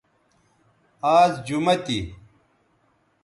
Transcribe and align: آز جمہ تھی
آز 1.17 1.33
جمہ 1.47 1.75
تھی 1.85 1.99